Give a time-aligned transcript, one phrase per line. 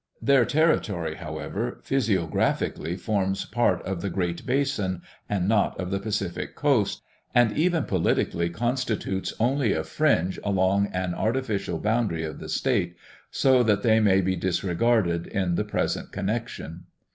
[0.19, 6.55] Their territory, however, physiographically forms part of the Great Basin and not of the Pacific
[6.55, 7.03] coast
[7.35, 12.95] and even politically constitutes only a fringe along an artificial boundary of the state,
[13.29, 16.85] so that they may be disregarded in the present connection.